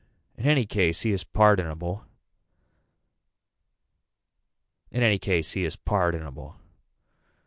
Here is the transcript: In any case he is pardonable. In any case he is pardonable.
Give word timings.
In 0.35 0.47
any 0.47 0.65
case 0.65 1.01
he 1.01 1.11
is 1.11 1.23
pardonable. 1.23 2.07
In 4.89 5.03
any 5.03 5.19
case 5.19 5.51
he 5.51 5.63
is 5.63 5.75
pardonable. 5.75 6.59